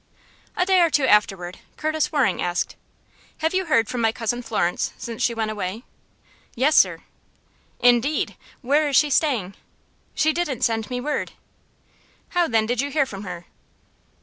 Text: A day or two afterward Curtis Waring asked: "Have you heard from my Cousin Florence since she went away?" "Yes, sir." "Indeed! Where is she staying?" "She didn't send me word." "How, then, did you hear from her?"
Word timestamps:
A 0.57 0.65
day 0.65 0.81
or 0.81 0.89
two 0.89 1.05
afterward 1.05 1.59
Curtis 1.77 2.11
Waring 2.11 2.41
asked: 2.41 2.75
"Have 3.41 3.53
you 3.53 3.65
heard 3.65 3.87
from 3.87 4.01
my 4.01 4.11
Cousin 4.11 4.41
Florence 4.41 4.93
since 4.97 5.21
she 5.21 5.35
went 5.35 5.51
away?" 5.51 5.83
"Yes, 6.55 6.75
sir." 6.75 7.03
"Indeed! 7.79 8.35
Where 8.61 8.89
is 8.89 8.95
she 8.95 9.11
staying?" 9.11 9.53
"She 10.15 10.33
didn't 10.33 10.61
send 10.63 10.89
me 10.89 10.99
word." 10.99 11.33
"How, 12.29 12.47
then, 12.47 12.65
did 12.65 12.81
you 12.81 12.89
hear 12.89 13.05
from 13.05 13.25
her?" 13.25 13.45